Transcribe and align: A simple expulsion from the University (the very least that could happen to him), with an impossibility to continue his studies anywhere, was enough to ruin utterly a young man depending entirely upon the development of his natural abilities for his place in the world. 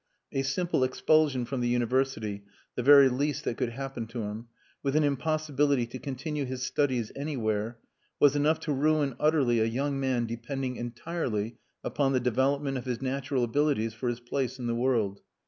A 0.31 0.41
simple 0.41 0.83
expulsion 0.83 1.45
from 1.45 1.61
the 1.61 1.67
University 1.67 2.43
(the 2.73 2.81
very 2.81 3.07
least 3.07 3.43
that 3.43 3.55
could 3.55 3.69
happen 3.69 4.07
to 4.07 4.23
him), 4.23 4.47
with 4.81 4.95
an 4.95 5.03
impossibility 5.03 5.85
to 5.85 5.99
continue 5.99 6.43
his 6.43 6.63
studies 6.63 7.11
anywhere, 7.15 7.77
was 8.19 8.35
enough 8.35 8.59
to 8.61 8.73
ruin 8.73 9.15
utterly 9.19 9.59
a 9.59 9.65
young 9.65 9.99
man 9.99 10.25
depending 10.25 10.75
entirely 10.75 11.57
upon 11.83 12.13
the 12.13 12.19
development 12.19 12.79
of 12.79 12.85
his 12.85 12.99
natural 12.99 13.43
abilities 13.43 13.93
for 13.93 14.09
his 14.09 14.19
place 14.19 14.57
in 14.57 14.65
the 14.65 14.73
world. 14.73 15.19